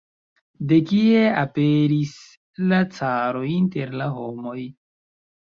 De 0.69 0.77
kie 0.91 1.19
aperis 1.41 2.15
la 2.73 2.81
caroj 2.97 3.45
inter 3.59 3.95
la 4.03 4.11
homoj? 4.19 4.59